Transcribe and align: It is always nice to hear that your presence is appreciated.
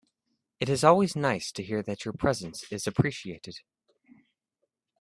It 0.59 0.67
is 0.67 0.83
always 0.83 1.15
nice 1.15 1.51
to 1.51 1.61
hear 1.61 1.83
that 1.83 2.05
your 2.05 2.13
presence 2.15 2.63
is 2.71 2.87
appreciated. 2.87 3.59